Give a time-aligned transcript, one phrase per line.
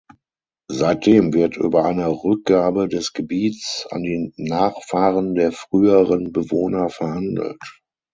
[0.71, 7.61] Seitdem wird über eine Rückgabe des Gebiets an die Nachfahren der früheren Bewohner verhandelt.